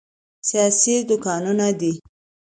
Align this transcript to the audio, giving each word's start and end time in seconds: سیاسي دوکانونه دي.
سیاسي 0.47 0.93
دوکانونه 1.09 1.67
دي. 1.79 1.93